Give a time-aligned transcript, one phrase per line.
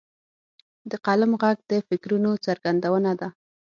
[0.89, 3.27] د قلم ږغ د فکرونو څرګندونه ده.